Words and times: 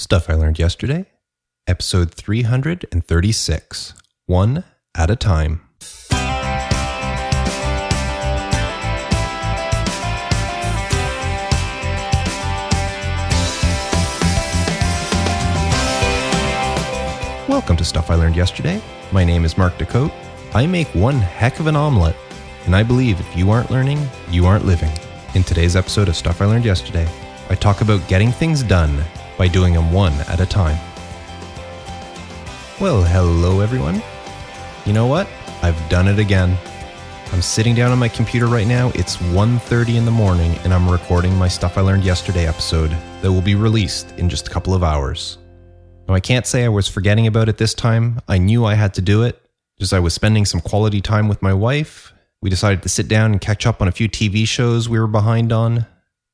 Stuff 0.00 0.30
I 0.30 0.34
Learned 0.34 0.58
Yesterday, 0.58 1.04
episode 1.66 2.14
336 2.14 3.92
One 4.24 4.64
at 4.96 5.10
a 5.10 5.14
Time. 5.14 5.60
Welcome 17.46 17.76
to 17.76 17.84
Stuff 17.84 18.10
I 18.10 18.14
Learned 18.14 18.36
Yesterday. 18.36 18.80
My 19.12 19.22
name 19.22 19.44
is 19.44 19.58
Mark 19.58 19.76
Des 19.76 19.84
Cotes. 19.84 20.14
I 20.54 20.66
make 20.66 20.88
one 20.94 21.16
heck 21.16 21.60
of 21.60 21.66
an 21.66 21.76
omelet, 21.76 22.16
and 22.64 22.74
I 22.74 22.82
believe 22.82 23.20
if 23.20 23.36
you 23.36 23.50
aren't 23.50 23.70
learning, 23.70 24.08
you 24.30 24.46
aren't 24.46 24.64
living. 24.64 24.92
In 25.34 25.44
today's 25.44 25.76
episode 25.76 26.08
of 26.08 26.16
Stuff 26.16 26.40
I 26.40 26.46
Learned 26.46 26.64
Yesterday, 26.64 27.06
I 27.50 27.54
talk 27.54 27.82
about 27.82 28.08
getting 28.08 28.32
things 28.32 28.62
done 28.62 29.04
by 29.40 29.48
doing 29.48 29.72
them 29.72 29.90
one 29.90 30.12
at 30.28 30.38
a 30.38 30.44
time. 30.44 30.76
Well, 32.78 33.02
hello 33.02 33.60
everyone. 33.60 34.02
You 34.84 34.92
know 34.92 35.06
what? 35.06 35.26
I've 35.62 35.88
done 35.88 36.08
it 36.08 36.18
again. 36.18 36.58
I'm 37.32 37.40
sitting 37.40 37.74
down 37.74 37.90
on 37.90 37.98
my 37.98 38.10
computer 38.10 38.48
right 38.48 38.66
now. 38.66 38.92
It's 38.94 39.16
1:30 39.16 39.96
in 39.96 40.04
the 40.04 40.10
morning 40.10 40.58
and 40.62 40.74
I'm 40.74 40.86
recording 40.86 41.34
my 41.36 41.48
stuff 41.48 41.78
I 41.78 41.80
learned 41.80 42.04
yesterday 42.04 42.46
episode 42.46 42.94
that 43.22 43.32
will 43.32 43.40
be 43.40 43.54
released 43.54 44.12
in 44.18 44.28
just 44.28 44.46
a 44.46 44.50
couple 44.50 44.74
of 44.74 44.84
hours. 44.84 45.38
Now 46.06 46.12
I 46.12 46.20
can't 46.20 46.46
say 46.46 46.66
I 46.66 46.68
was 46.68 46.86
forgetting 46.86 47.26
about 47.26 47.48
it 47.48 47.56
this 47.56 47.72
time. 47.72 48.20
I 48.28 48.36
knew 48.36 48.66
I 48.66 48.74
had 48.74 48.92
to 48.92 49.00
do 49.00 49.22
it. 49.22 49.40
Just 49.78 49.94
I 49.94 50.00
was 50.00 50.12
spending 50.12 50.44
some 50.44 50.60
quality 50.60 51.00
time 51.00 51.28
with 51.28 51.40
my 51.40 51.54
wife. 51.54 52.12
We 52.42 52.50
decided 52.50 52.82
to 52.82 52.90
sit 52.90 53.08
down 53.08 53.32
and 53.32 53.40
catch 53.40 53.66
up 53.66 53.80
on 53.80 53.88
a 53.88 53.92
few 53.92 54.06
TV 54.06 54.46
shows 54.46 54.86
we 54.86 55.00
were 55.00 55.06
behind 55.06 55.50
on. 55.50 55.86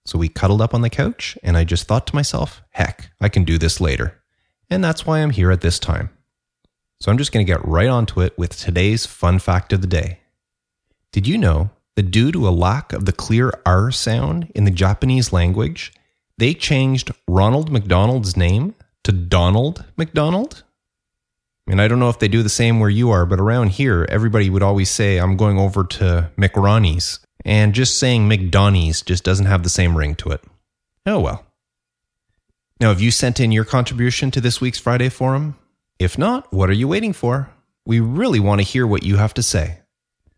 So 0.06 0.18
we 0.18 0.28
cuddled 0.28 0.62
up 0.62 0.72
on 0.72 0.82
the 0.82 0.90
couch, 0.90 1.36
and 1.42 1.56
I 1.56 1.64
just 1.64 1.88
thought 1.88 2.06
to 2.06 2.14
myself, 2.14 2.62
heck, 2.70 3.10
I 3.20 3.28
can 3.28 3.42
do 3.42 3.58
this 3.58 3.80
later. 3.80 4.22
And 4.70 4.82
that's 4.82 5.04
why 5.04 5.18
I'm 5.18 5.30
here 5.30 5.50
at 5.50 5.62
this 5.62 5.80
time. 5.80 6.10
So 7.00 7.10
I'm 7.10 7.18
just 7.18 7.32
going 7.32 7.44
to 7.44 7.52
get 7.52 7.66
right 7.66 7.88
onto 7.88 8.20
it 8.20 8.38
with 8.38 8.56
today's 8.56 9.04
fun 9.04 9.40
fact 9.40 9.72
of 9.72 9.80
the 9.80 9.88
day. 9.88 10.20
Did 11.10 11.26
you 11.26 11.36
know 11.36 11.70
that 11.96 12.12
due 12.12 12.30
to 12.30 12.48
a 12.48 12.50
lack 12.50 12.92
of 12.92 13.04
the 13.04 13.12
clear 13.12 13.52
R 13.66 13.90
sound 13.90 14.52
in 14.54 14.64
the 14.64 14.70
Japanese 14.70 15.32
language, 15.32 15.92
they 16.38 16.54
changed 16.54 17.10
Ronald 17.26 17.72
McDonald's 17.72 18.36
name 18.36 18.76
to 19.02 19.10
Donald 19.10 19.84
McDonald? 19.96 20.62
And 21.66 21.82
I 21.82 21.88
don't 21.88 21.98
know 21.98 22.10
if 22.10 22.20
they 22.20 22.28
do 22.28 22.44
the 22.44 22.48
same 22.48 22.78
where 22.78 22.90
you 22.90 23.10
are, 23.10 23.26
but 23.26 23.40
around 23.40 23.70
here, 23.70 24.06
everybody 24.08 24.50
would 24.50 24.62
always 24.62 24.88
say, 24.88 25.18
I'm 25.18 25.36
going 25.36 25.58
over 25.58 25.82
to 25.82 26.30
McRonnie's 26.38 27.25
and 27.46 27.74
just 27.74 27.98
saying 27.98 28.28
McDonnie's 28.28 29.00
just 29.00 29.22
doesn't 29.22 29.46
have 29.46 29.62
the 29.62 29.68
same 29.68 29.96
ring 29.96 30.16
to 30.16 30.30
it. 30.30 30.42
Oh 31.06 31.20
well. 31.20 31.46
Now, 32.80 32.88
have 32.88 33.00
you 33.00 33.10
sent 33.10 33.40
in 33.40 33.52
your 33.52 33.64
contribution 33.64 34.30
to 34.32 34.40
this 34.40 34.60
week's 34.60 34.80
Friday 34.80 35.08
Forum? 35.08 35.56
If 35.98 36.18
not, 36.18 36.52
what 36.52 36.68
are 36.68 36.74
you 36.74 36.88
waiting 36.88 37.14
for? 37.14 37.48
We 37.86 38.00
really 38.00 38.40
want 38.40 38.60
to 38.60 38.66
hear 38.66 38.86
what 38.86 39.04
you 39.04 39.16
have 39.16 39.32
to 39.34 39.42
say. 39.42 39.78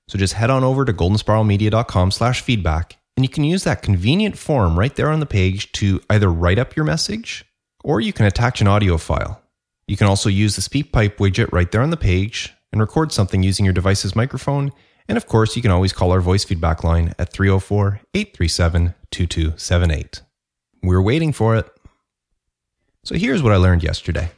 So 0.06 0.18
just 0.18 0.34
head 0.34 0.50
on 0.50 0.62
over 0.62 0.84
to 0.84 0.92
goldenspiralmedia.com 0.92 2.10
slash 2.12 2.42
feedback, 2.42 2.96
and 3.16 3.24
you 3.24 3.30
can 3.30 3.42
use 3.42 3.64
that 3.64 3.82
convenient 3.82 4.38
form 4.38 4.78
right 4.78 4.94
there 4.94 5.10
on 5.10 5.20
the 5.20 5.26
page 5.26 5.72
to 5.72 6.00
either 6.10 6.28
write 6.28 6.58
up 6.58 6.76
your 6.76 6.84
message, 6.84 7.44
or 7.82 8.00
you 8.00 8.12
can 8.12 8.26
attach 8.26 8.60
an 8.60 8.68
audio 8.68 8.98
file. 8.98 9.42
You 9.86 9.96
can 9.96 10.06
also 10.06 10.28
use 10.28 10.54
the 10.54 10.62
SpeakPipe 10.62 11.16
widget 11.16 11.50
right 11.52 11.72
there 11.72 11.82
on 11.82 11.90
the 11.90 11.96
page 11.96 12.52
and 12.70 12.80
record 12.80 13.12
something 13.12 13.42
using 13.42 13.64
your 13.64 13.74
device's 13.74 14.14
microphone 14.14 14.72
and 15.08 15.16
of 15.16 15.26
course, 15.26 15.56
you 15.56 15.62
can 15.62 15.70
always 15.70 15.92
call 15.92 16.12
our 16.12 16.20
voice 16.20 16.44
feedback 16.44 16.84
line 16.84 17.14
at 17.18 17.32
304 17.32 18.00
837 18.14 18.94
2278. 19.10 20.22
We're 20.82 21.02
waiting 21.02 21.32
for 21.32 21.56
it. 21.56 21.66
So 23.04 23.14
here's 23.14 23.42
what 23.42 23.52
I 23.52 23.56
learned 23.56 23.82
yesterday. 23.82 24.30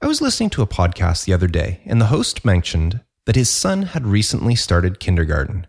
I 0.00 0.08
was 0.08 0.20
listening 0.20 0.50
to 0.50 0.62
a 0.62 0.66
podcast 0.66 1.24
the 1.24 1.32
other 1.32 1.46
day, 1.46 1.80
and 1.86 2.00
the 2.00 2.06
host 2.06 2.44
mentioned 2.44 3.00
that 3.26 3.36
his 3.36 3.48
son 3.48 3.82
had 3.82 4.04
recently 4.04 4.56
started 4.56 4.98
kindergarten. 4.98 5.68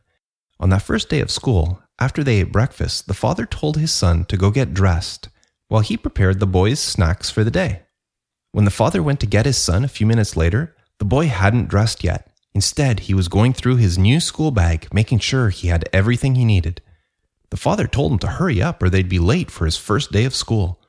On 0.59 0.69
that 0.69 0.81
first 0.81 1.09
day 1.09 1.19
of 1.19 1.29
school, 1.29 1.84
after 2.00 2.24
they 2.24 2.38
ate 2.38 2.52
breakfast, 2.52 3.08
the 3.08 3.13
father 3.13 3.46
told 3.46 3.78
his 3.78 3.91
son 3.91 4.25
to 4.25 4.38
go 4.38 4.50
get 4.50 4.74
dressed 4.74 5.29
while 5.68 5.81
he 5.81 5.96
prepared 5.96 6.40
the 6.40 6.47
boys' 6.47 6.79
snacks 6.79 7.29
for 7.29 7.44
the 7.44 7.52
day. 7.52 7.84
When 8.52 8.66
the 8.66 8.72
father 8.72 9.03
went 9.03 9.19
to 9.19 9.28
get 9.28 9.46
his 9.46 9.58
son 9.58 9.84
a 9.84 9.88
few 9.88 10.08
minutes 10.08 10.35
later, 10.35 10.75
the 10.97 11.06
boy 11.06 11.28
hadn't 11.28 11.69
dressed 11.69 12.03
yet 12.03 12.33
Instead, 12.56 13.02
he 13.02 13.14
was 13.14 13.28
going 13.28 13.53
through 13.53 13.78
his 13.78 13.97
new 13.97 14.19
school 14.19 14.52
bag, 14.52 14.88
making 14.94 15.19
sure 15.19 15.50
he 15.50 15.69
had 15.69 15.90
everything 15.91 16.36
he 16.36 16.46
needed. 16.46 16.81
The 17.50 17.58
father 17.58 17.88
told 17.88 18.12
him 18.12 18.19
to 18.19 18.28
hurry 18.28 18.62
up 18.62 18.81
or 18.81 18.90
they'd 18.90 19.09
be 19.09 19.19
late 19.19 19.52
for 19.52 19.66
his 19.66 19.78
first 19.78 20.12
day 20.12 20.25
of 20.25 20.36
school. 20.36 20.80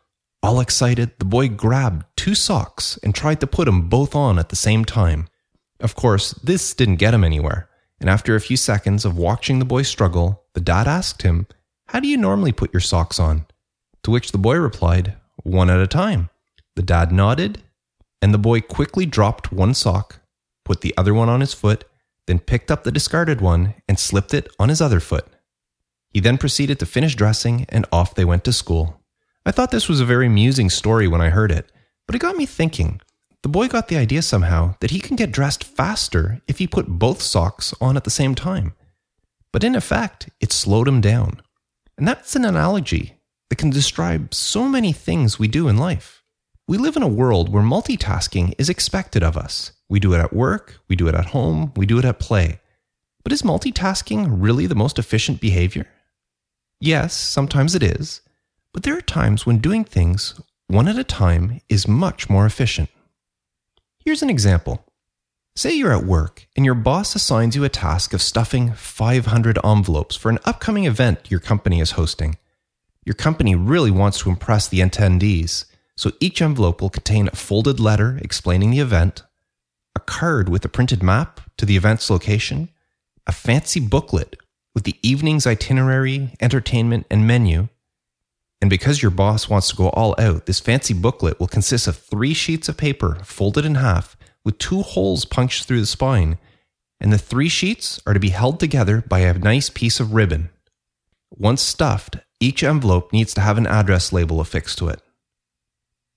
All 0.42 0.60
excited, 0.60 1.12
the 1.18 1.24
boy 1.24 1.48
grabbed 1.48 2.04
two 2.16 2.34
socks 2.34 2.98
and 3.02 3.14
tried 3.14 3.40
to 3.40 3.46
put 3.46 3.64
them 3.64 3.88
both 3.88 4.14
on 4.14 4.38
at 4.38 4.50
the 4.50 4.56
same 4.56 4.84
time. 4.84 5.28
Of 5.80 5.94
course, 5.94 6.32
this 6.42 6.74
didn't 6.74 6.96
get 6.96 7.14
him 7.14 7.24
anywhere, 7.24 7.68
and 8.00 8.10
after 8.10 8.34
a 8.34 8.40
few 8.40 8.56
seconds 8.56 9.04
of 9.04 9.16
watching 9.16 9.58
the 9.58 9.64
boy 9.64 9.82
struggle, 9.82 10.44
the 10.52 10.60
dad 10.60 10.86
asked 10.86 11.22
him, 11.22 11.46
How 11.88 12.00
do 12.00 12.08
you 12.08 12.16
normally 12.16 12.52
put 12.52 12.72
your 12.72 12.80
socks 12.80 13.18
on? 13.18 13.46
To 14.02 14.10
which 14.10 14.32
the 14.32 14.38
boy 14.38 14.56
replied, 14.56 15.16
One 15.42 15.70
at 15.70 15.80
a 15.80 15.86
time. 15.86 16.28
The 16.76 16.82
dad 16.82 17.10
nodded, 17.12 17.62
and 18.20 18.34
the 18.34 18.38
boy 18.38 18.60
quickly 18.60 19.06
dropped 19.06 19.52
one 19.52 19.74
sock, 19.74 20.20
put 20.64 20.80
the 20.80 20.94
other 20.96 21.14
one 21.14 21.28
on 21.28 21.40
his 21.40 21.54
foot, 21.54 21.84
then 22.26 22.38
picked 22.38 22.70
up 22.70 22.84
the 22.84 22.92
discarded 22.92 23.40
one 23.40 23.74
and 23.88 23.98
slipped 23.98 24.34
it 24.34 24.48
on 24.58 24.68
his 24.68 24.80
other 24.80 25.00
foot. 25.00 25.26
He 26.10 26.20
then 26.20 26.38
proceeded 26.38 26.78
to 26.78 26.86
finish 26.86 27.16
dressing 27.16 27.66
and 27.68 27.86
off 27.92 28.14
they 28.14 28.24
went 28.24 28.44
to 28.44 28.52
school. 28.52 29.00
I 29.44 29.50
thought 29.50 29.70
this 29.70 29.88
was 29.88 30.00
a 30.00 30.06
very 30.06 30.26
amusing 30.26 30.70
story 30.70 31.06
when 31.06 31.20
I 31.20 31.28
heard 31.28 31.52
it, 31.52 31.70
but 32.06 32.14
it 32.14 32.20
got 32.20 32.36
me 32.36 32.46
thinking. 32.46 33.00
The 33.42 33.48
boy 33.50 33.68
got 33.68 33.88
the 33.88 33.98
idea 33.98 34.22
somehow 34.22 34.76
that 34.80 34.90
he 34.90 35.00
can 35.00 35.16
get 35.16 35.32
dressed 35.32 35.64
faster 35.64 36.40
if 36.48 36.58
he 36.58 36.66
put 36.66 36.86
both 36.86 37.20
socks 37.20 37.74
on 37.80 37.96
at 37.96 38.04
the 38.04 38.10
same 38.10 38.34
time. 38.34 38.72
But 39.52 39.64
in 39.64 39.76
effect, 39.76 40.30
it 40.40 40.50
slowed 40.50 40.88
him 40.88 41.00
down. 41.00 41.42
And 41.98 42.08
that's 42.08 42.34
an 42.34 42.44
analogy 42.44 43.18
that 43.50 43.56
can 43.56 43.70
describe 43.70 44.32
so 44.32 44.68
many 44.68 44.92
things 44.92 45.38
we 45.38 45.46
do 45.46 45.68
in 45.68 45.76
life. 45.76 46.22
We 46.66 46.78
live 46.78 46.96
in 46.96 47.02
a 47.02 47.08
world 47.08 47.52
where 47.52 47.62
multitasking 47.62 48.54
is 48.56 48.70
expected 48.70 49.22
of 49.22 49.36
us. 49.36 49.72
We 49.94 50.00
do 50.00 50.12
it 50.12 50.18
at 50.18 50.32
work, 50.32 50.80
we 50.88 50.96
do 50.96 51.06
it 51.06 51.14
at 51.14 51.26
home, 51.26 51.72
we 51.76 51.86
do 51.86 52.00
it 52.00 52.04
at 52.04 52.18
play. 52.18 52.58
But 53.22 53.32
is 53.32 53.42
multitasking 53.42 54.26
really 54.28 54.66
the 54.66 54.74
most 54.74 54.98
efficient 54.98 55.40
behavior? 55.40 55.86
Yes, 56.80 57.14
sometimes 57.14 57.76
it 57.76 57.82
is, 57.84 58.20
but 58.72 58.82
there 58.82 58.98
are 58.98 59.00
times 59.00 59.46
when 59.46 59.58
doing 59.58 59.84
things 59.84 60.40
one 60.66 60.88
at 60.88 60.98
a 60.98 61.04
time 61.04 61.60
is 61.68 61.86
much 61.86 62.28
more 62.28 62.44
efficient. 62.44 62.90
Here's 64.04 64.20
an 64.20 64.30
example. 64.30 64.84
Say 65.54 65.74
you're 65.74 65.96
at 65.96 66.04
work 66.04 66.48
and 66.56 66.64
your 66.66 66.74
boss 66.74 67.14
assigns 67.14 67.54
you 67.54 67.62
a 67.62 67.68
task 67.68 68.12
of 68.12 68.20
stuffing 68.20 68.72
500 68.72 69.60
envelopes 69.64 70.16
for 70.16 70.28
an 70.28 70.40
upcoming 70.44 70.86
event 70.86 71.30
your 71.30 71.38
company 71.38 71.78
is 71.78 71.92
hosting. 71.92 72.36
Your 73.04 73.14
company 73.14 73.54
really 73.54 73.92
wants 73.92 74.18
to 74.18 74.28
impress 74.30 74.66
the 74.66 74.80
attendees 74.80 75.66
so 75.96 76.10
each 76.18 76.42
envelope 76.42 76.82
will 76.82 76.90
contain 76.90 77.28
a 77.28 77.36
folded 77.36 77.78
letter 77.78 78.18
explaining 78.20 78.72
the 78.72 78.80
event, 78.80 79.22
a 79.94 80.00
card 80.00 80.48
with 80.48 80.64
a 80.64 80.68
printed 80.68 81.02
map 81.02 81.40
to 81.56 81.66
the 81.66 81.76
event's 81.76 82.10
location, 82.10 82.68
a 83.26 83.32
fancy 83.32 83.80
booklet 83.80 84.36
with 84.74 84.84
the 84.84 84.96
evening's 85.02 85.46
itinerary, 85.46 86.30
entertainment, 86.40 87.06
and 87.10 87.26
menu. 87.26 87.68
And 88.60 88.70
because 88.70 89.02
your 89.02 89.10
boss 89.10 89.48
wants 89.48 89.68
to 89.68 89.76
go 89.76 89.90
all 89.90 90.14
out, 90.18 90.46
this 90.46 90.60
fancy 90.60 90.94
booklet 90.94 91.38
will 91.38 91.46
consist 91.46 91.86
of 91.86 91.96
three 91.96 92.34
sheets 92.34 92.68
of 92.68 92.76
paper 92.76 93.16
folded 93.22 93.64
in 93.64 93.76
half 93.76 94.16
with 94.44 94.58
two 94.58 94.82
holes 94.82 95.24
punched 95.24 95.64
through 95.64 95.80
the 95.80 95.86
spine. 95.86 96.38
And 97.00 97.12
the 97.12 97.18
three 97.18 97.48
sheets 97.48 98.00
are 98.06 98.14
to 98.14 98.20
be 98.20 98.30
held 98.30 98.58
together 98.58 99.04
by 99.06 99.20
a 99.20 99.34
nice 99.34 99.68
piece 99.68 100.00
of 100.00 100.14
ribbon. 100.14 100.50
Once 101.30 101.60
stuffed, 101.60 102.16
each 102.40 102.62
envelope 102.62 103.12
needs 103.12 103.34
to 103.34 103.40
have 103.40 103.58
an 103.58 103.66
address 103.66 104.12
label 104.12 104.40
affixed 104.40 104.78
to 104.78 104.88
it. 104.88 105.00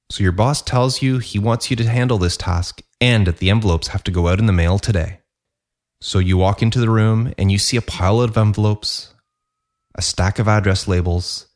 So 0.09 0.24
your 0.24 0.32
boss 0.32 0.62
tells 0.62 1.02
you 1.02 1.18
he 1.18 1.40
wants 1.40 1.70
you 1.70 1.76
to 1.76 1.90
handle 1.90 2.18
this 2.18 2.38
task 2.38 2.82
and 2.99 3.28
that 3.28 3.38
the 3.38 3.49
envelopes 3.49 3.90
have 3.90 4.03
to 4.03 4.11
go 4.11 4.28
out 4.28 4.40
in 4.40 4.46
the 4.46 4.53
mail 4.53 4.79
today. 4.79 5.20
So 6.02 6.20
you 6.20 6.38
walk 6.38 6.61
into 6.61 6.79
the 6.79 6.90
room 6.90 7.34
and 7.38 7.52
you 7.52 7.58
see 7.58 7.78
a 7.78 7.82
pile 7.82 8.22
of 8.22 8.38
envelopes, 8.38 9.14
a 9.96 10.02
stack 10.02 10.40
of 10.40 10.47
address 10.47 10.88
labels, 10.88 11.47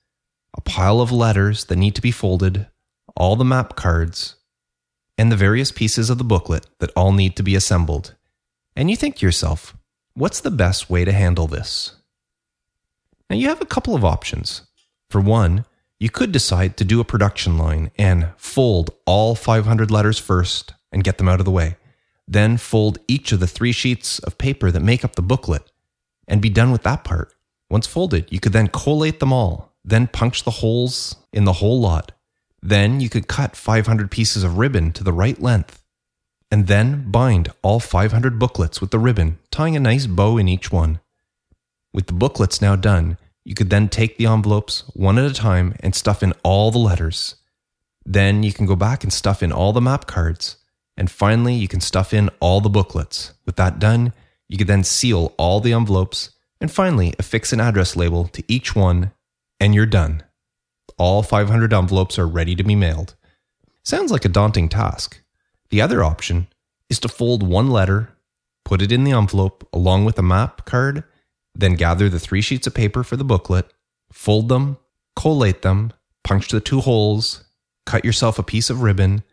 a 0.55 0.61
pile 0.61 0.99
of 0.99 1.11
letters 1.11 1.65
that 1.65 1.75
need 1.75 1.95
to 1.95 2.01
be 2.01 2.11
folded, 2.11 2.67
all 3.15 3.35
the 3.35 3.45
map 3.45 3.75
cards, 3.75 4.35
and 5.17 5.31
the 5.31 5.35
various 5.35 5.71
pieces 5.71 6.09
of 6.09 6.17
the 6.17 6.23
booklet 6.23 6.65
that 6.79 6.91
all 6.95 7.11
need 7.11 7.35
to 7.35 7.43
be 7.43 7.55
assembled. 7.55 8.15
And 8.75 8.89
you 8.89 8.95
think 8.95 9.17
to 9.17 9.25
yourself, 9.25 9.75
what's 10.13 10.41
the 10.41 10.51
best 10.51 10.89
way 10.89 11.05
to 11.05 11.11
handle 11.11 11.47
this? 11.47 11.95
Now 13.29 13.35
you 13.35 13.49
have 13.49 13.61
a 13.61 13.65
couple 13.65 13.95
of 13.95 14.03
options. 14.03 14.63
For 15.09 15.21
one, 15.21 15.65
you 15.99 16.09
could 16.09 16.31
decide 16.31 16.77
to 16.77 16.85
do 16.85 16.99
a 16.99 17.05
production 17.05 17.57
line 17.57 17.91
and 17.97 18.29
fold 18.37 18.91
all 19.05 19.35
500 19.35 19.91
letters 19.91 20.17
first 20.17 20.73
and 20.91 21.03
get 21.03 21.17
them 21.17 21.27
out 21.27 21.39
of 21.39 21.45
the 21.45 21.51
way. 21.51 21.77
Then 22.27 22.57
fold 22.57 22.99
each 23.07 23.31
of 23.31 23.39
the 23.39 23.47
three 23.47 23.71
sheets 23.71 24.19
of 24.19 24.37
paper 24.37 24.71
that 24.71 24.81
make 24.81 25.03
up 25.03 25.15
the 25.15 25.21
booklet 25.21 25.69
and 26.27 26.41
be 26.41 26.49
done 26.49 26.71
with 26.71 26.83
that 26.83 27.03
part. 27.03 27.33
Once 27.69 27.87
folded, 27.87 28.31
you 28.31 28.39
could 28.39 28.53
then 28.53 28.67
collate 28.67 29.19
them 29.19 29.33
all, 29.33 29.73
then 29.83 30.07
punch 30.07 30.43
the 30.43 30.51
holes 30.51 31.15
in 31.33 31.45
the 31.45 31.53
whole 31.53 31.79
lot. 31.79 32.11
Then 32.61 32.99
you 32.99 33.09
could 33.09 33.27
cut 33.27 33.55
500 33.55 34.11
pieces 34.11 34.43
of 34.43 34.57
ribbon 34.57 34.91
to 34.93 35.03
the 35.03 35.13
right 35.13 35.41
length, 35.41 35.83
and 36.51 36.67
then 36.67 37.09
bind 37.09 37.51
all 37.61 37.79
500 37.79 38.37
booklets 38.37 38.81
with 38.81 38.91
the 38.91 38.99
ribbon, 38.99 39.39
tying 39.49 39.75
a 39.75 39.79
nice 39.79 40.05
bow 40.05 40.37
in 40.37 40.47
each 40.47 40.71
one. 40.71 40.99
With 41.93 42.07
the 42.07 42.13
booklets 42.13 42.61
now 42.61 42.75
done, 42.75 43.17
you 43.43 43.55
could 43.55 43.69
then 43.69 43.89
take 43.89 44.17
the 44.17 44.27
envelopes 44.27 44.83
one 44.93 45.17
at 45.17 45.29
a 45.29 45.33
time 45.33 45.75
and 45.79 45.95
stuff 45.95 46.21
in 46.21 46.33
all 46.43 46.71
the 46.71 46.77
letters. 46.77 47.35
Then 48.05 48.43
you 48.43 48.53
can 48.53 48.65
go 48.65 48.75
back 48.75 49.03
and 49.03 49.11
stuff 49.11 49.41
in 49.41 49.51
all 49.51 49.73
the 49.73 49.81
map 49.81 50.07
cards. 50.07 50.57
And 50.97 51.09
finally, 51.09 51.55
you 51.55 51.67
can 51.67 51.81
stuff 51.81 52.13
in 52.13 52.29
all 52.39 52.61
the 52.61 52.69
booklets. 52.69 53.33
With 53.45 53.55
that 53.55 53.79
done, 53.79 54.13
you 54.47 54.57
can 54.57 54.67
then 54.67 54.83
seal 54.83 55.33
all 55.37 55.59
the 55.59 55.73
envelopes 55.73 56.31
and 56.59 56.71
finally 56.71 57.13
affix 57.17 57.53
an 57.53 57.59
address 57.59 57.95
label 57.95 58.27
to 58.27 58.43
each 58.47 58.75
one, 58.75 59.11
and 59.59 59.73
you're 59.73 59.85
done. 59.85 60.23
All 60.97 61.23
500 61.23 61.73
envelopes 61.73 62.19
are 62.19 62.27
ready 62.27 62.55
to 62.55 62.63
be 62.63 62.75
mailed. 62.75 63.15
Sounds 63.83 64.11
like 64.11 64.25
a 64.25 64.29
daunting 64.29 64.69
task. 64.69 65.21
The 65.69 65.81
other 65.81 66.03
option 66.03 66.47
is 66.89 66.99
to 66.99 67.07
fold 67.07 67.41
one 67.41 67.71
letter, 67.71 68.09
put 68.65 68.81
it 68.81 68.91
in 68.91 69.03
the 69.03 69.13
envelope 69.13 69.67
along 69.73 70.05
with 70.05 70.19
a 70.19 70.23
map 70.23 70.65
card, 70.65 71.03
then 71.55 71.75
gather 71.75 72.09
the 72.09 72.19
three 72.19 72.41
sheets 72.41 72.67
of 72.67 72.73
paper 72.73 73.03
for 73.03 73.15
the 73.17 73.23
booklet, 73.23 73.71
fold 74.11 74.49
them, 74.49 74.77
collate 75.15 75.61
them, 75.61 75.93
punch 76.23 76.49
the 76.49 76.59
two 76.59 76.81
holes, 76.81 77.45
cut 77.85 78.05
yourself 78.05 78.37
a 78.37 78.43
piece 78.43 78.69
of 78.69 78.81
ribbon, 78.81 79.23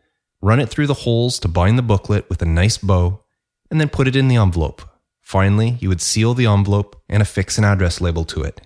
run 0.40 0.60
it 0.60 0.68
through 0.68 0.86
the 0.86 0.94
holes 0.94 1.38
to 1.40 1.48
bind 1.48 1.78
the 1.78 1.82
booklet 1.82 2.28
with 2.28 2.40
a 2.42 2.46
nice 2.46 2.78
bow, 2.78 3.22
and 3.70 3.80
then 3.80 3.88
put 3.88 4.08
it 4.08 4.16
in 4.16 4.28
the 4.28 4.36
envelope. 4.36 4.82
Finally, 5.20 5.76
you 5.80 5.88
would 5.88 6.00
seal 6.00 6.34
the 6.34 6.46
envelope 6.46 7.02
and 7.08 7.20
affix 7.20 7.58
an 7.58 7.64
address 7.64 8.00
label 8.00 8.24
to 8.24 8.42
it. 8.42 8.62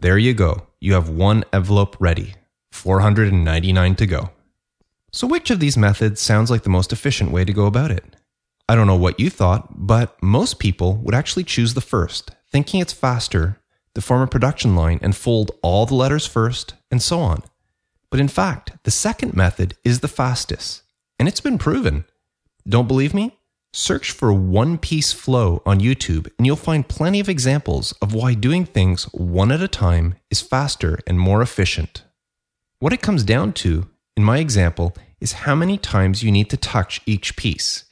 There 0.00 0.18
you 0.18 0.34
go. 0.34 0.66
You 0.80 0.94
have 0.94 1.08
one 1.08 1.44
envelope 1.52 1.96
ready. 2.00 2.34
499 2.72 3.94
to 3.96 4.06
go. 4.06 4.30
So, 5.12 5.26
which 5.26 5.50
of 5.50 5.60
these 5.60 5.76
methods 5.76 6.20
sounds 6.20 6.50
like 6.50 6.62
the 6.62 6.70
most 6.70 6.92
efficient 6.92 7.30
way 7.30 7.44
to 7.44 7.52
go 7.52 7.66
about 7.66 7.90
it? 7.90 8.16
I 8.68 8.74
don't 8.74 8.86
know 8.86 8.96
what 8.96 9.20
you 9.20 9.28
thought, 9.28 9.86
but 9.86 10.20
most 10.22 10.58
people 10.58 10.96
would 10.96 11.14
actually 11.14 11.44
choose 11.44 11.74
the 11.74 11.82
first, 11.82 12.30
thinking 12.50 12.80
it's 12.80 12.92
faster 12.92 13.60
to 13.94 14.00
form 14.00 14.22
a 14.22 14.26
production 14.26 14.74
line 14.74 14.98
and 15.02 15.14
fold 15.14 15.50
all 15.62 15.84
the 15.84 15.94
letters 15.94 16.26
first, 16.26 16.74
and 16.90 17.02
so 17.02 17.20
on. 17.20 17.42
But 18.10 18.20
in 18.20 18.28
fact, 18.28 18.72
the 18.84 18.90
second 18.90 19.34
method 19.34 19.76
is 19.84 20.00
the 20.00 20.08
fastest, 20.08 20.82
and 21.18 21.28
it's 21.28 21.40
been 21.40 21.58
proven. 21.58 22.04
Don't 22.68 22.88
believe 22.88 23.14
me? 23.14 23.38
Search 23.74 24.10
for 24.10 24.32
One 24.32 24.76
Piece 24.76 25.12
Flow 25.12 25.62
on 25.64 25.80
YouTube, 25.80 26.30
and 26.36 26.46
you'll 26.46 26.56
find 26.56 26.86
plenty 26.86 27.20
of 27.20 27.28
examples 27.28 27.92
of 28.02 28.12
why 28.12 28.34
doing 28.34 28.66
things 28.66 29.04
one 29.12 29.50
at 29.50 29.62
a 29.62 29.68
time 29.68 30.16
is 30.30 30.42
faster 30.42 30.98
and 31.06 31.18
more 31.18 31.40
efficient. 31.40 32.04
What 32.80 32.92
it 32.92 33.00
comes 33.00 33.24
down 33.24 33.54
to, 33.54 33.88
in 34.16 34.24
my 34.24 34.38
example, 34.38 34.94
is 35.20 35.32
how 35.32 35.54
many 35.54 35.78
times 35.78 36.22
you 36.22 36.30
need 36.30 36.50
to 36.50 36.56
touch 36.56 37.00
each 37.06 37.34
piece. 37.36 37.84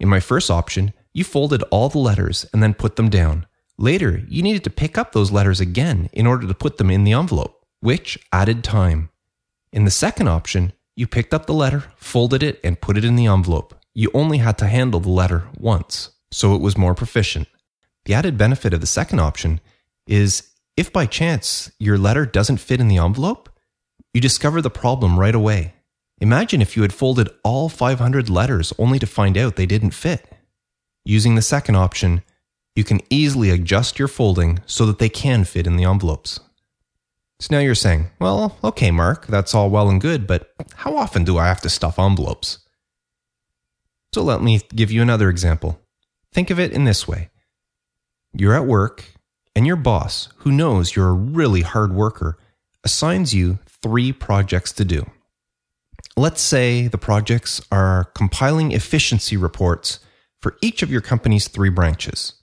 In 0.00 0.08
my 0.08 0.18
first 0.18 0.50
option, 0.50 0.92
you 1.12 1.24
folded 1.24 1.62
all 1.70 1.88
the 1.88 1.98
letters 1.98 2.46
and 2.52 2.62
then 2.62 2.74
put 2.74 2.96
them 2.96 3.08
down. 3.08 3.46
Later, 3.78 4.22
you 4.28 4.42
needed 4.42 4.64
to 4.64 4.70
pick 4.70 4.98
up 4.98 5.12
those 5.12 5.30
letters 5.30 5.60
again 5.60 6.10
in 6.12 6.26
order 6.26 6.46
to 6.46 6.54
put 6.54 6.78
them 6.78 6.90
in 6.90 7.04
the 7.04 7.12
envelope, 7.12 7.64
which 7.80 8.18
added 8.32 8.64
time. 8.64 9.10
In 9.72 9.84
the 9.84 9.90
second 9.90 10.28
option, 10.28 10.72
you 10.96 11.06
picked 11.06 11.32
up 11.32 11.46
the 11.46 11.54
letter, 11.54 11.84
folded 11.96 12.42
it, 12.42 12.60
and 12.62 12.80
put 12.80 12.96
it 12.96 13.04
in 13.04 13.16
the 13.16 13.26
envelope. 13.26 13.74
You 13.94 14.10
only 14.14 14.38
had 14.38 14.58
to 14.58 14.66
handle 14.66 15.00
the 15.00 15.08
letter 15.08 15.48
once, 15.58 16.10
so 16.30 16.54
it 16.54 16.60
was 16.60 16.76
more 16.76 16.94
proficient. 16.94 17.48
The 18.04 18.14
added 18.14 18.38
benefit 18.38 18.72
of 18.72 18.80
the 18.80 18.86
second 18.86 19.20
option 19.20 19.60
is 20.06 20.50
if 20.76 20.92
by 20.92 21.06
chance 21.06 21.70
your 21.78 21.98
letter 21.98 22.24
doesn't 22.24 22.58
fit 22.58 22.80
in 22.80 22.88
the 22.88 22.98
envelope, 22.98 23.48
you 24.14 24.20
discover 24.20 24.60
the 24.62 24.70
problem 24.70 25.18
right 25.18 25.34
away. 25.34 25.74
Imagine 26.20 26.60
if 26.60 26.76
you 26.76 26.82
had 26.82 26.92
folded 26.92 27.28
all 27.42 27.68
500 27.68 28.28
letters 28.28 28.72
only 28.78 28.98
to 28.98 29.06
find 29.06 29.38
out 29.38 29.56
they 29.56 29.66
didn't 29.66 29.92
fit. 29.92 30.32
Using 31.04 31.34
the 31.34 31.42
second 31.42 31.76
option, 31.76 32.22
you 32.74 32.84
can 32.84 33.00
easily 33.08 33.50
adjust 33.50 33.98
your 33.98 34.08
folding 34.08 34.60
so 34.66 34.86
that 34.86 34.98
they 34.98 35.08
can 35.08 35.44
fit 35.44 35.66
in 35.66 35.76
the 35.76 35.84
envelopes. 35.84 36.40
So 37.40 37.48
now 37.54 37.60
you're 37.60 37.74
saying, 37.74 38.06
well, 38.20 38.58
okay, 38.62 38.90
Mark, 38.90 39.26
that's 39.26 39.54
all 39.54 39.70
well 39.70 39.88
and 39.88 39.98
good, 40.00 40.26
but 40.26 40.52
how 40.74 40.94
often 40.96 41.24
do 41.24 41.38
I 41.38 41.48
have 41.48 41.62
to 41.62 41.70
stuff 41.70 41.98
envelopes? 41.98 42.58
So 44.12 44.22
let 44.22 44.42
me 44.42 44.60
give 44.74 44.90
you 44.90 45.00
another 45.00 45.30
example. 45.30 45.80
Think 46.32 46.50
of 46.50 46.60
it 46.60 46.72
in 46.72 46.84
this 46.84 47.08
way 47.08 47.30
you're 48.32 48.54
at 48.54 48.66
work, 48.66 49.06
and 49.56 49.66
your 49.66 49.76
boss, 49.76 50.28
who 50.38 50.52
knows 50.52 50.94
you're 50.94 51.08
a 51.08 51.12
really 51.12 51.62
hard 51.62 51.92
worker, 51.92 52.38
assigns 52.84 53.34
you 53.34 53.58
three 53.82 54.12
projects 54.12 54.70
to 54.72 54.84
do. 54.84 55.04
Let's 56.16 56.40
say 56.40 56.88
the 56.88 56.98
projects 56.98 57.60
are 57.72 58.04
compiling 58.14 58.72
efficiency 58.72 59.36
reports 59.36 60.00
for 60.40 60.56
each 60.60 60.82
of 60.82 60.90
your 60.90 61.00
company's 61.00 61.48
three 61.48 61.70
branches. 61.70 62.34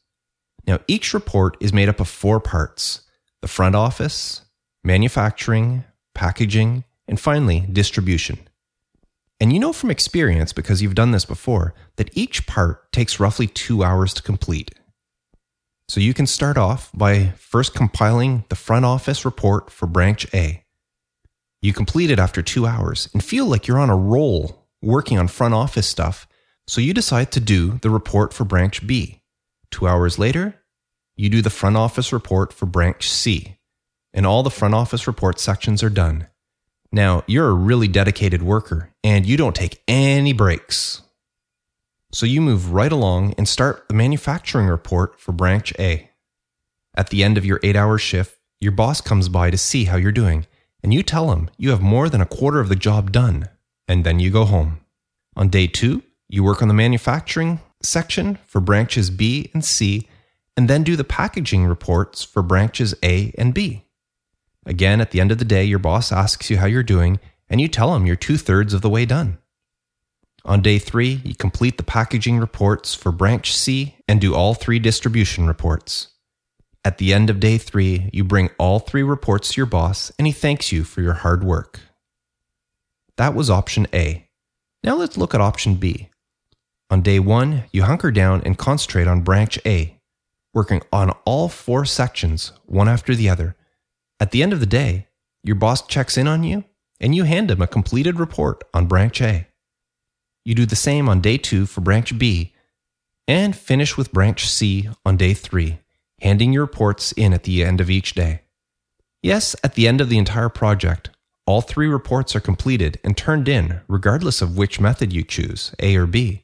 Now, 0.65 0.79
each 0.87 1.13
report 1.13 1.55
is 1.59 1.71
made 1.71 1.87
up 1.87 1.99
of 1.99 2.09
four 2.09 2.39
parts 2.39 3.01
the 3.41 3.47
front 3.47 3.75
office, 3.75 4.41
manufacturing, 4.87 5.83
packaging, 6.15 6.85
and 7.09 7.19
finally, 7.19 7.59
distribution. 7.71 8.39
And 9.37 9.51
you 9.51 9.59
know 9.59 9.73
from 9.73 9.91
experience, 9.91 10.53
because 10.53 10.81
you've 10.81 10.95
done 10.95 11.11
this 11.11 11.25
before, 11.25 11.75
that 11.97 12.09
each 12.17 12.47
part 12.47 12.89
takes 12.93 13.19
roughly 13.19 13.47
two 13.47 13.83
hours 13.83 14.13
to 14.13 14.23
complete. 14.23 14.71
So 15.89 15.99
you 15.99 16.13
can 16.13 16.25
start 16.25 16.57
off 16.57 16.89
by 16.93 17.33
first 17.37 17.75
compiling 17.75 18.45
the 18.47 18.55
front 18.55 18.85
office 18.85 19.25
report 19.25 19.69
for 19.69 19.87
branch 19.87 20.25
A. 20.33 20.63
You 21.61 21.73
complete 21.73 22.09
it 22.09 22.17
after 22.17 22.41
two 22.41 22.65
hours 22.65 23.09
and 23.13 23.21
feel 23.21 23.45
like 23.45 23.67
you're 23.67 23.79
on 23.79 23.89
a 23.89 23.95
roll 23.95 24.67
working 24.81 25.19
on 25.19 25.27
front 25.27 25.53
office 25.53 25.87
stuff, 25.87 26.27
so 26.65 26.79
you 26.79 26.93
decide 26.93 27.31
to 27.33 27.41
do 27.41 27.77
the 27.81 27.89
report 27.89 28.33
for 28.33 28.45
branch 28.45 28.87
B. 28.87 29.21
Two 29.69 29.85
hours 29.85 30.17
later, 30.17 30.55
you 31.17 31.29
do 31.29 31.41
the 31.41 31.49
front 31.49 31.75
office 31.75 32.13
report 32.13 32.53
for 32.53 32.65
branch 32.65 33.09
C 33.09 33.56
and 34.13 34.25
all 34.25 34.43
the 34.43 34.49
front 34.49 34.73
office 34.73 35.07
report 35.07 35.39
sections 35.39 35.83
are 35.83 35.89
done. 35.89 36.27
Now, 36.91 37.23
you're 37.27 37.49
a 37.49 37.53
really 37.53 37.87
dedicated 37.87 38.41
worker 38.41 38.91
and 39.03 39.25
you 39.25 39.37
don't 39.37 39.55
take 39.55 39.81
any 39.87 40.33
breaks. 40.33 41.01
So 42.11 42.25
you 42.25 42.41
move 42.41 42.71
right 42.71 42.91
along 42.91 43.35
and 43.37 43.47
start 43.47 43.87
the 43.87 43.93
manufacturing 43.93 44.67
report 44.67 45.19
for 45.19 45.33
branch 45.33 45.73
A. 45.77 46.09
At 46.95 47.09
the 47.09 47.23
end 47.23 47.37
of 47.37 47.45
your 47.45 47.59
eight 47.63 47.75
hour 47.75 47.97
shift, 47.97 48.39
your 48.59 48.71
boss 48.71 49.01
comes 49.01 49.29
by 49.29 49.51
to 49.51 49.57
see 49.57 49.85
how 49.85 49.97
you're 49.97 50.11
doing, 50.11 50.47
and 50.81 50.93
you 50.93 51.03
tell 51.03 51.31
him 51.31 51.49
you 51.57 51.69
have 51.69 51.81
more 51.81 52.09
than 52.09 52.21
a 52.21 52.25
quarter 52.25 52.59
of 52.59 52.69
the 52.69 52.75
job 52.75 53.11
done, 53.11 53.49
and 53.87 54.03
then 54.03 54.19
you 54.19 54.31
go 54.31 54.45
home. 54.45 54.79
On 55.35 55.49
day 55.49 55.67
two, 55.67 56.01
you 56.27 56.43
work 56.43 56.61
on 56.61 56.67
the 56.67 56.73
manufacturing 56.73 57.59
section 57.83 58.39
for 58.47 58.59
branches 58.59 59.11
B 59.11 59.51
and 59.53 59.63
C, 59.63 60.07
and 60.55 60.67
then 60.67 60.83
do 60.83 60.95
the 60.95 61.03
packaging 61.03 61.65
reports 61.65 62.23
for 62.23 62.41
branches 62.41 62.95
A 63.03 63.31
and 63.37 63.53
B. 63.53 63.83
Again, 64.67 64.99
at 64.99 65.11
the 65.11 65.21
end 65.21 65.31
of 65.31 65.37
the 65.37 65.45
day, 65.45 65.63
your 65.63 65.79
boss 65.79 66.11
asks 66.11 66.49
you 66.49 66.57
how 66.57 66.65
you're 66.65 66.83
doing, 66.83 67.21
and 67.49 67.61
you 67.61 67.69
tell 67.69 67.95
him 67.95 68.05
you're 68.05 68.17
two 68.17 68.37
thirds 68.37 68.73
of 68.73 68.81
the 68.81 68.89
way 68.89 69.05
done. 69.05 69.37
On 70.43 70.61
day 70.61 70.77
three, 70.77 71.21
you 71.23 71.35
complete 71.35 71.77
the 71.77 71.83
packaging 71.83 72.37
reports 72.37 72.93
for 72.93 73.13
branch 73.13 73.55
C 73.55 73.95
and 74.09 74.19
do 74.19 74.35
all 74.35 74.53
three 74.53 74.77
distribution 74.77 75.47
reports. 75.47 76.09
At 76.83 76.97
the 76.97 77.13
end 77.13 77.29
of 77.29 77.39
day 77.39 77.57
three, 77.57 78.09
you 78.13 78.23
bring 78.25 78.49
all 78.57 78.79
three 78.79 79.03
reports 79.03 79.53
to 79.53 79.57
your 79.57 79.65
boss 79.65 80.11
and 80.17 80.27
he 80.27 80.33
thanks 80.33 80.71
you 80.71 80.83
for 80.83 81.01
your 81.01 81.13
hard 81.13 81.43
work. 81.43 81.81
That 83.17 83.33
was 83.35 83.49
option 83.49 83.87
A. 83.93 84.29
Now 84.83 84.95
let's 84.95 85.17
look 85.17 85.33
at 85.33 85.41
option 85.41 85.75
B. 85.75 86.09
On 86.89 87.01
day 87.01 87.19
one, 87.19 87.63
you 87.73 87.83
hunker 87.83 88.11
down 88.11 88.41
and 88.45 88.57
concentrate 88.57 89.07
on 89.07 89.21
branch 89.21 89.59
A, 89.65 89.99
working 90.53 90.81
on 90.93 91.11
all 91.25 91.49
four 91.49 91.83
sections, 91.83 92.53
one 92.65 92.87
after 92.87 93.15
the 93.15 93.27
other, 93.27 93.57
at 94.19 94.31
the 94.31 94.41
end 94.41 94.53
of 94.53 94.59
the 94.59 94.65
day, 94.65 95.07
your 95.43 95.55
boss 95.55 95.85
checks 95.85 96.17
in 96.17 96.27
on 96.27 96.43
you 96.43 96.63
and 96.99 97.13
you 97.13 97.23
hand 97.23 97.51
him 97.51 97.61
a 97.61 97.67
completed 97.67 98.19
report 98.19 98.63
on 98.73 98.87
branch 98.87 99.21
A. 99.21 99.47
You 100.43 100.55
do 100.55 100.65
the 100.65 100.75
same 100.75 101.07
on 101.07 101.21
day 101.21 101.37
two 101.37 101.65
for 101.65 101.81
branch 101.81 102.17
B 102.17 102.53
and 103.27 103.55
finish 103.55 103.97
with 103.97 104.13
branch 104.13 104.47
C 104.49 104.89
on 105.05 105.17
day 105.17 105.33
three, 105.33 105.79
handing 106.21 106.53
your 106.53 106.63
reports 106.63 107.11
in 107.11 107.33
at 107.33 107.43
the 107.43 107.63
end 107.63 107.81
of 107.81 107.89
each 107.89 108.13
day. 108.13 108.41
Yes, 109.21 109.55
at 109.63 109.75
the 109.75 109.87
end 109.87 109.99
of 109.99 110.09
the 110.09 110.17
entire 110.17 110.49
project, 110.49 111.09
all 111.45 111.61
three 111.61 111.87
reports 111.87 112.35
are 112.35 112.41
completed 112.41 112.99
and 113.03 113.15
turned 113.15 113.47
in, 113.47 113.81
regardless 113.87 114.41
of 114.41 114.57
which 114.57 114.79
method 114.79 115.13
you 115.13 115.23
choose, 115.23 115.73
A 115.79 115.95
or 115.95 116.05
B. 116.05 116.43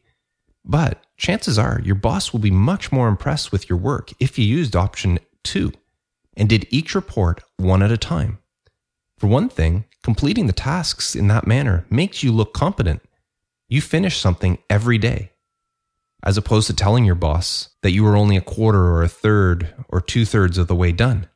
But 0.65 1.03
chances 1.17 1.59
are 1.59 1.81
your 1.83 1.95
boss 1.95 2.31
will 2.31 2.39
be 2.39 2.51
much 2.51 2.91
more 2.91 3.07
impressed 3.07 3.51
with 3.51 3.69
your 3.69 3.77
work 3.77 4.11
if 4.19 4.37
you 4.37 4.45
used 4.45 4.75
option 4.75 5.19
2 5.43 5.73
and 6.35 6.49
did 6.49 6.67
each 6.69 6.95
report 6.95 7.43
one 7.57 7.83
at 7.83 7.91
a 7.91 7.97
time. 7.97 8.39
For 9.17 9.27
one 9.27 9.49
thing, 9.49 9.85
completing 10.01 10.47
the 10.47 10.53
tasks 10.53 11.15
in 11.15 11.27
that 11.27 11.47
manner 11.47 11.85
makes 11.89 12.23
you 12.23 12.31
look 12.31 12.53
competent. 12.53 13.01
You 13.69 13.81
finish 13.81 14.17
something 14.17 14.57
every 14.69 14.97
day, 14.97 15.31
as 16.23 16.37
opposed 16.37 16.67
to 16.67 16.75
telling 16.75 17.05
your 17.05 17.15
boss 17.15 17.69
that 17.81 17.91
you 17.91 18.03
were 18.03 18.17
only 18.17 18.37
a 18.37 18.41
quarter 18.41 18.83
or 18.83 19.03
a 19.03 19.07
third 19.07 19.73
or 19.89 20.01
two 20.01 20.25
thirds 20.25 20.57
of 20.57 20.67
the 20.67 20.75
way 20.75 20.91
done. 20.91 21.27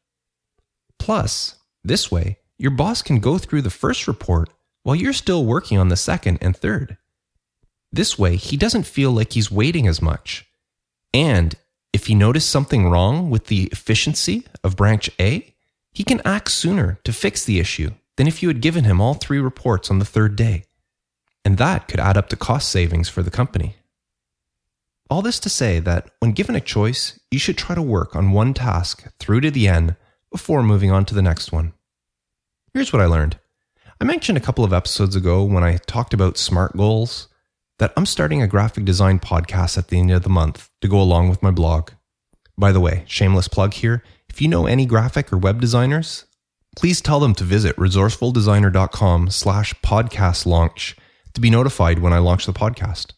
Plus, 1.00 1.56
this 1.84 2.12
way, 2.12 2.40
your 2.58 2.72
boss 2.72 3.02
can 3.02 3.20
go 3.20 3.38
through 3.38 3.62
the 3.62 3.70
first 3.70 4.08
report 4.08 4.50
while 4.84 4.96
you're 4.96 5.14
still 5.14 5.46
working 5.46 5.78
on 5.78 5.90
the 5.90 5.96
second 5.96 6.38
and 6.42 6.56
third. 6.56 6.98
This 7.92 8.20
way, 8.20 8.36
he 8.36 8.58
doesn't 8.58 8.84
feel 8.84 9.12
like 9.12 9.34
he's 9.34 9.52
waiting 9.52 9.88
as 9.88 10.02
much. 10.02 10.46
And 11.14 11.56
if 11.98 12.06
he 12.06 12.14
noticed 12.14 12.52
something 12.52 12.88
wrong 12.88 13.32
with 13.32 13.48
the 13.48 13.64
efficiency 13.72 14.46
of 14.64 14.76
branch 14.76 15.10
A, 15.20 15.56
he 15.92 16.04
can 16.04 16.22
act 16.24 16.52
sooner 16.52 17.00
to 17.04 17.12
fix 17.12 17.44
the 17.44 17.60
issue 17.60 17.90
than 18.18 18.28
if 18.28 18.44
you 18.44 18.50
had 18.50 18.62
given 18.62 18.84
him 18.84 19.02
all 19.02 19.16
three 19.16 19.40
reports 19.40 19.90
on 19.90 19.98
the 19.98 20.06
third 20.06 20.36
day. 20.36 20.66
And 21.44 21.58
that 21.58 21.88
could 21.88 22.00
add 22.00 22.16
up 22.16 22.30
to 22.30 22.36
cost 22.36 22.70
savings 22.70 23.10
for 23.10 23.24
the 23.24 23.32
company. 23.32 23.78
All 25.10 25.24
this 25.24 25.40
to 25.40 25.50
say 25.50 25.80
that 25.80 26.12
when 26.20 26.34
given 26.34 26.56
a 26.56 26.62
choice, 26.62 27.20
you 27.32 27.40
should 27.40 27.58
try 27.58 27.74
to 27.74 27.82
work 27.82 28.16
on 28.16 28.32
one 28.32 28.54
task 28.54 29.08
through 29.18 29.42
to 29.42 29.50
the 29.50 29.68
end 29.68 29.96
before 30.32 30.62
moving 30.62 30.92
on 30.92 31.04
to 31.06 31.16
the 31.16 31.24
next 31.24 31.52
one. 31.52 31.74
Here's 32.76 32.94
what 32.94 33.02
I 33.02 33.08
learned. 33.08 33.40
I 34.00 34.04
mentioned 34.04 34.38
a 34.38 34.42
couple 34.48 34.64
of 34.64 34.72
episodes 34.72 35.16
ago 35.16 35.44
when 35.44 35.64
I 35.64 35.78
talked 35.88 36.14
about 36.14 36.38
SMART 36.38 36.78
goals 36.78 37.28
that 37.80 37.94
I'm 37.96 38.06
starting 38.06 38.42
a 38.42 38.48
graphic 38.48 38.86
design 38.86 39.20
podcast 39.20 39.78
at 39.78 39.90
the 39.90 40.00
end 40.00 40.12
of 40.12 40.24
the 40.24 40.30
month 40.30 40.70
to 40.82 40.88
go 40.88 41.00
along 41.02 41.30
with 41.30 41.44
my 41.44 41.52
blog. 41.52 41.92
By 42.58 42.72
the 42.72 42.80
way, 42.80 43.04
shameless 43.08 43.48
plug 43.48 43.74
here 43.74 44.04
if 44.38 44.42
you 44.42 44.48
know 44.48 44.68
any 44.68 44.86
graphic 44.86 45.34
or 45.34 45.38
web 45.38 45.60
designers, 45.60 46.26
please 46.76 47.02
tell 47.02 47.20
them 47.20 47.34
to 47.34 47.44
visit 47.44 47.76
resourcefuldesigner.com 47.78 49.32
slash 49.32 49.74
podcast 49.84 50.46
launch 50.46 50.96
to 51.34 51.42
be 51.42 51.50
notified 51.50 51.98
when 51.98 52.14
I 52.14 52.20
launch 52.20 52.46
the 52.46 52.54
podcast. 52.54 53.14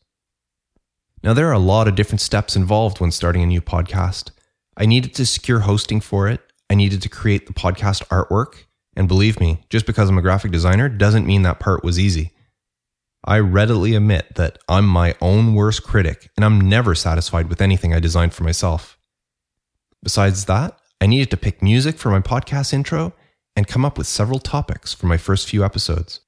Now, 1.21 1.33
there 1.33 1.49
are 1.49 1.53
a 1.53 1.59
lot 1.59 1.89
of 1.89 1.95
different 1.95 2.21
steps 2.21 2.55
involved 2.55 3.01
when 3.01 3.11
starting 3.11 3.43
a 3.43 3.47
new 3.47 3.59
podcast. 3.59 4.31
I 4.77 4.85
needed 4.85 5.13
to 5.15 5.25
secure 5.25 5.59
hosting 5.59 5.99
for 5.99 6.29
it. 6.29 6.39
I 6.69 6.75
needed 6.75 7.01
to 7.01 7.09
create 7.09 7.47
the 7.47 7.53
podcast 7.53 8.07
artwork. 8.07 8.63
And 8.95 9.09
believe 9.09 9.41
me, 9.41 9.65
just 9.69 9.85
because 9.85 10.07
I'm 10.07 10.17
a 10.17 10.21
graphic 10.21 10.51
designer 10.51 10.87
doesn't 10.87 11.27
mean 11.27 11.41
that 11.41 11.59
part 11.59 11.83
was 11.83 11.99
easy. 11.99 12.31
I 13.29 13.37
readily 13.37 13.93
admit 13.93 14.33
that 14.37 14.57
I'm 14.67 14.87
my 14.87 15.13
own 15.21 15.53
worst 15.53 15.83
critic 15.83 16.31
and 16.35 16.43
I'm 16.43 16.59
never 16.59 16.95
satisfied 16.95 17.47
with 17.47 17.61
anything 17.61 17.93
I 17.93 17.99
designed 17.99 18.33
for 18.33 18.43
myself. 18.43 18.97
Besides 20.01 20.45
that, 20.45 20.79
I 20.99 21.05
needed 21.05 21.29
to 21.29 21.37
pick 21.37 21.61
music 21.61 21.99
for 21.99 22.09
my 22.09 22.21
podcast 22.21 22.73
intro 22.73 23.13
and 23.55 23.67
come 23.67 23.85
up 23.85 23.99
with 23.99 24.07
several 24.07 24.39
topics 24.39 24.95
for 24.95 25.05
my 25.05 25.17
first 25.17 25.47
few 25.47 25.63
episodes. 25.63 26.21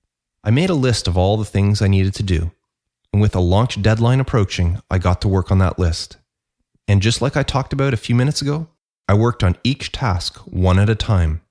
I 0.43 0.51
made 0.51 0.69
a 0.69 0.75
list 0.75 1.07
of 1.07 1.17
all 1.17 1.37
the 1.37 1.43
things 1.43 1.81
I 1.81 1.87
needed 1.87 2.13
to 2.13 2.23
do, 2.23 2.51
and 3.11 3.19
with 3.19 3.35
a 3.35 3.39
launch 3.39 3.81
deadline 3.81 4.19
approaching, 4.19 4.79
I 4.91 4.99
got 4.99 5.21
to 5.21 5.27
work 5.27 5.51
on 5.51 5.57
that 5.57 5.79
list. 5.79 6.17
And 6.87 7.01
just 7.01 7.19
like 7.19 7.35
I 7.35 7.41
talked 7.41 7.73
about 7.73 7.95
a 7.95 7.97
few 7.97 8.13
minutes 8.13 8.43
ago, 8.43 8.67
I 9.07 9.15
worked 9.15 9.43
on 9.43 9.57
each 9.63 9.91
task 9.91 10.37
one 10.45 10.77
at 10.77 10.87
a 10.87 10.93
time. 10.93 11.41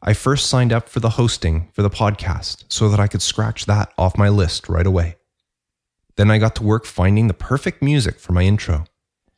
I 0.00 0.12
first 0.12 0.48
signed 0.48 0.72
up 0.72 0.88
for 0.88 1.00
the 1.00 1.10
hosting 1.10 1.70
for 1.72 1.82
the 1.82 1.90
podcast 1.90 2.64
so 2.68 2.88
that 2.88 3.00
I 3.00 3.08
could 3.08 3.20
scratch 3.20 3.66
that 3.66 3.92
off 3.98 4.16
my 4.16 4.28
list 4.28 4.68
right 4.68 4.86
away. 4.86 5.16
Then 6.16 6.30
I 6.30 6.38
got 6.38 6.54
to 6.56 6.62
work 6.62 6.84
finding 6.84 7.26
the 7.26 7.34
perfect 7.34 7.82
music 7.82 8.20
for 8.20 8.32
my 8.32 8.42
intro. 8.42 8.84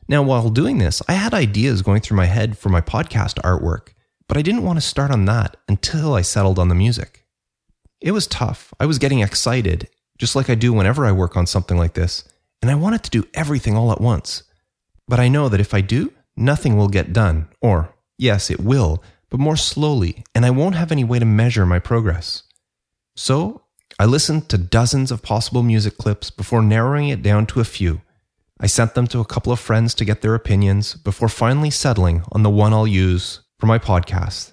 Now, 0.06 0.22
while 0.22 0.50
doing 0.50 0.76
this, 0.76 1.00
I 1.08 1.14
had 1.14 1.32
ideas 1.32 1.80
going 1.80 2.02
through 2.02 2.18
my 2.18 2.26
head 2.26 2.58
for 2.58 2.68
my 2.68 2.82
podcast 2.82 3.40
artwork, 3.42 3.94
but 4.28 4.36
I 4.36 4.42
didn't 4.42 4.64
want 4.64 4.76
to 4.76 4.82
start 4.86 5.10
on 5.10 5.24
that 5.24 5.56
until 5.66 6.12
I 6.12 6.20
settled 6.20 6.58
on 6.58 6.68
the 6.68 6.74
music. 6.74 7.24
It 8.02 8.12
was 8.12 8.26
tough. 8.26 8.74
I 8.78 8.84
was 8.84 8.98
getting 8.98 9.20
excited, 9.20 9.88
just 10.18 10.36
like 10.36 10.50
I 10.50 10.56
do 10.56 10.74
whenever 10.74 11.06
I 11.06 11.12
work 11.12 11.38
on 11.38 11.46
something 11.46 11.78
like 11.78 11.94
this, 11.94 12.24
and 12.60 12.70
I 12.70 12.74
wanted 12.74 13.02
to 13.04 13.10
do 13.10 13.28
everything 13.32 13.76
all 13.76 13.92
at 13.92 14.00
once. 14.00 14.42
But 15.08 15.20
I 15.20 15.28
know 15.28 15.48
that 15.48 15.60
if 15.60 15.72
I 15.72 15.80
do, 15.80 16.12
nothing 16.36 16.76
will 16.76 16.88
get 16.88 17.14
done, 17.14 17.48
or, 17.62 17.94
yes, 18.18 18.50
it 18.50 18.60
will, 18.60 19.02
but 19.30 19.40
more 19.40 19.56
slowly, 19.56 20.24
and 20.34 20.44
I 20.44 20.50
won't 20.50 20.74
have 20.74 20.92
any 20.92 21.04
way 21.04 21.18
to 21.18 21.24
measure 21.24 21.64
my 21.64 21.78
progress. 21.78 22.42
So, 23.16 23.62
I 23.98 24.06
listened 24.06 24.48
to 24.48 24.58
dozens 24.58 25.10
of 25.10 25.22
possible 25.22 25.62
music 25.62 25.96
clips 25.96 26.30
before 26.30 26.62
narrowing 26.62 27.08
it 27.08 27.22
down 27.22 27.46
to 27.46 27.60
a 27.60 27.64
few. 27.64 28.02
I 28.58 28.66
sent 28.66 28.94
them 28.94 29.06
to 29.08 29.20
a 29.20 29.24
couple 29.24 29.52
of 29.52 29.60
friends 29.60 29.94
to 29.94 30.04
get 30.04 30.20
their 30.20 30.34
opinions 30.34 30.94
before 30.94 31.28
finally 31.28 31.70
settling 31.70 32.24
on 32.32 32.42
the 32.42 32.50
one 32.50 32.72
I'll 32.72 32.86
use 32.86 33.40
for 33.58 33.66
my 33.66 33.78
podcast 33.78 34.52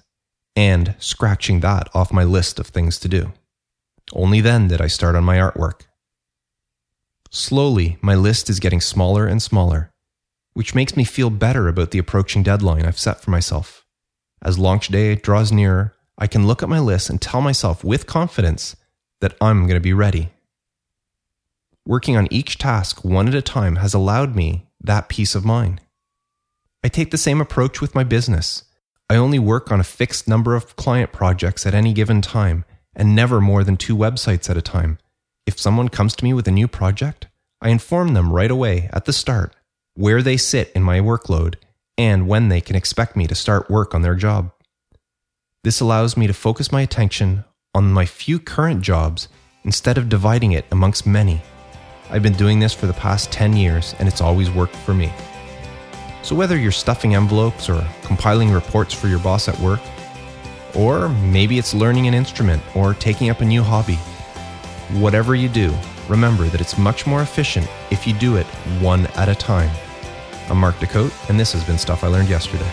and 0.56 0.94
scratching 0.98 1.60
that 1.60 1.88
off 1.94 2.12
my 2.12 2.24
list 2.24 2.58
of 2.58 2.68
things 2.68 2.98
to 3.00 3.08
do. 3.08 3.32
Only 4.12 4.40
then 4.40 4.68
did 4.68 4.80
I 4.80 4.86
start 4.86 5.14
on 5.14 5.24
my 5.24 5.36
artwork. 5.36 5.82
Slowly, 7.30 7.98
my 8.00 8.14
list 8.14 8.48
is 8.48 8.60
getting 8.60 8.80
smaller 8.80 9.26
and 9.26 9.42
smaller, 9.42 9.90
which 10.54 10.74
makes 10.74 10.96
me 10.96 11.04
feel 11.04 11.30
better 11.30 11.68
about 11.68 11.90
the 11.90 11.98
approaching 11.98 12.42
deadline 12.42 12.86
I've 12.86 12.98
set 12.98 13.20
for 13.20 13.30
myself. 13.30 13.84
As 14.42 14.58
launch 14.58 14.88
day 14.88 15.14
draws 15.14 15.50
nearer, 15.52 15.94
I 16.16 16.26
can 16.26 16.46
look 16.46 16.62
at 16.62 16.68
my 16.68 16.78
list 16.78 17.10
and 17.10 17.20
tell 17.20 17.40
myself 17.40 17.84
with 17.84 18.06
confidence 18.06 18.76
that 19.20 19.34
I'm 19.40 19.66
going 19.66 19.76
to 19.76 19.80
be 19.80 19.92
ready. 19.92 20.30
Working 21.86 22.16
on 22.16 22.28
each 22.30 22.58
task 22.58 23.04
one 23.04 23.28
at 23.28 23.34
a 23.34 23.42
time 23.42 23.76
has 23.76 23.94
allowed 23.94 24.36
me 24.36 24.66
that 24.80 25.08
peace 25.08 25.34
of 25.34 25.44
mind. 25.44 25.80
I 26.84 26.88
take 26.88 27.10
the 27.10 27.18
same 27.18 27.40
approach 27.40 27.80
with 27.80 27.94
my 27.94 28.04
business. 28.04 28.64
I 29.10 29.16
only 29.16 29.38
work 29.38 29.72
on 29.72 29.80
a 29.80 29.84
fixed 29.84 30.28
number 30.28 30.54
of 30.54 30.76
client 30.76 31.12
projects 31.12 31.66
at 31.66 31.74
any 31.74 31.92
given 31.92 32.20
time 32.20 32.64
and 32.94 33.16
never 33.16 33.40
more 33.40 33.64
than 33.64 33.76
two 33.76 33.96
websites 33.96 34.50
at 34.50 34.56
a 34.56 34.62
time. 34.62 34.98
If 35.46 35.58
someone 35.58 35.88
comes 35.88 36.14
to 36.16 36.24
me 36.24 36.34
with 36.34 36.46
a 36.46 36.52
new 36.52 36.68
project, 36.68 37.26
I 37.60 37.70
inform 37.70 38.14
them 38.14 38.32
right 38.32 38.50
away 38.50 38.90
at 38.92 39.06
the 39.06 39.12
start 39.12 39.54
where 39.94 40.22
they 40.22 40.36
sit 40.36 40.70
in 40.74 40.82
my 40.82 41.00
workload 41.00 41.56
and 41.98 42.28
when 42.28 42.48
they 42.48 42.60
can 42.60 42.76
expect 42.76 43.16
me 43.16 43.26
to 43.26 43.34
start 43.34 43.68
work 43.68 43.94
on 43.94 44.02
their 44.02 44.14
job. 44.14 44.52
This 45.64 45.80
allows 45.80 46.16
me 46.16 46.28
to 46.28 46.32
focus 46.32 46.70
my 46.70 46.80
attention 46.82 47.44
on 47.74 47.92
my 47.92 48.06
few 48.06 48.38
current 48.38 48.80
jobs 48.80 49.28
instead 49.64 49.98
of 49.98 50.08
dividing 50.08 50.52
it 50.52 50.64
amongst 50.70 51.06
many. 51.06 51.42
I've 52.10 52.22
been 52.22 52.32
doing 52.32 52.60
this 52.60 52.72
for 52.72 52.86
the 52.86 52.94
past 52.94 53.32
10 53.32 53.56
years 53.56 53.94
and 53.98 54.08
it's 54.08 54.20
always 54.20 54.50
worked 54.50 54.76
for 54.76 54.94
me. 54.94 55.12
So, 56.22 56.34
whether 56.34 56.56
you're 56.56 56.72
stuffing 56.72 57.14
envelopes 57.14 57.68
or 57.68 57.86
compiling 58.02 58.50
reports 58.50 58.94
for 58.94 59.08
your 59.08 59.18
boss 59.18 59.48
at 59.48 59.58
work, 59.60 59.80
or 60.74 61.08
maybe 61.08 61.58
it's 61.58 61.74
learning 61.74 62.06
an 62.06 62.14
instrument 62.14 62.62
or 62.74 62.94
taking 62.94 63.30
up 63.30 63.40
a 63.40 63.44
new 63.44 63.62
hobby, 63.62 63.96
whatever 65.00 65.34
you 65.34 65.48
do, 65.48 65.74
remember 66.08 66.44
that 66.44 66.60
it's 66.60 66.78
much 66.78 67.06
more 67.06 67.22
efficient 67.22 67.66
if 67.90 68.06
you 68.06 68.14
do 68.14 68.36
it 68.36 68.46
one 68.80 69.06
at 69.08 69.28
a 69.28 69.34
time. 69.34 69.70
I'm 70.50 70.58
Mark 70.58 70.78
Des 70.80 70.86
Cotes, 70.86 71.14
and 71.28 71.38
this 71.38 71.52
has 71.52 71.64
been 71.64 71.78
Stuff 71.78 72.04
I 72.04 72.08
Learned 72.08 72.28
Yesterday. 72.28 72.68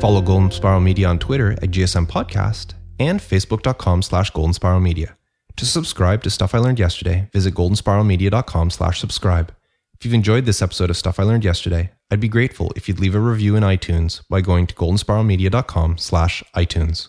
Follow 0.00 0.20
Golden 0.20 0.50
Spiral 0.50 0.80
Media 0.80 1.08
on 1.08 1.18
Twitter 1.18 1.52
at 1.52 1.70
GSM 1.70 2.06
Podcast 2.06 2.74
and 2.98 3.18
Facebook.com 3.20 4.02
slash 4.02 4.30
Golden 4.30 4.52
Spiral 4.52 4.80
Media. 4.80 5.16
To 5.56 5.64
subscribe 5.64 6.22
to 6.24 6.30
Stuff 6.30 6.54
I 6.54 6.58
Learned 6.58 6.78
Yesterday, 6.78 7.28
visit 7.32 7.54
goldenspiralmedia.com 7.54 8.70
slash 8.70 9.00
subscribe. 9.00 9.54
If 9.94 10.04
you've 10.04 10.14
enjoyed 10.14 10.44
this 10.44 10.60
episode 10.60 10.90
of 10.90 10.96
Stuff 10.98 11.18
I 11.18 11.22
Learned 11.22 11.44
Yesterday, 11.44 11.92
I'd 12.10 12.20
be 12.20 12.28
grateful 12.28 12.72
if 12.76 12.88
you'd 12.88 13.00
leave 13.00 13.14
a 13.14 13.20
review 13.20 13.56
in 13.56 13.62
iTunes 13.62 14.20
by 14.28 14.42
going 14.42 14.66
to 14.66 14.74
goldenspiralmedia.com 14.74 15.96
slash 15.96 16.44
iTunes. 16.54 17.08